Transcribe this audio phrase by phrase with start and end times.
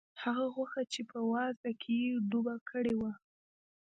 [0.23, 3.11] هغه غوښه چې په وازده کې یې ډوبه کړې وه.